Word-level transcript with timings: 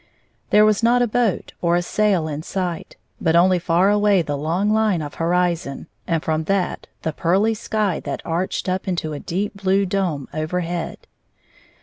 There 0.49 0.65
was 0.65 0.81
not 0.81 1.03
a 1.03 1.07
boat 1.07 1.53
or 1.61 1.75
a 1.75 1.83
sail 1.83 2.27
in 2.27 2.41
sight, 2.41 2.97
but 3.21 3.35
only 3.35 3.59
far 3.59 3.91
away 3.91 4.23
the 4.23 4.35
long 4.35 4.73
line 4.73 4.99
of 4.99 5.13
horizon, 5.21 5.85
and 6.07 6.23
fi 6.23 6.33
om 6.33 6.45
that 6.45 6.87
the 7.03 7.13
pearly 7.13 7.53
sky 7.53 7.99
that 7.99 8.23
arched 8.25 8.67
up 8.67 8.87
into 8.87 9.13
a 9.13 9.19
deep 9.19 9.53
blue 9.61 9.85
dome 9.85 10.27
overhead. 10.33 11.05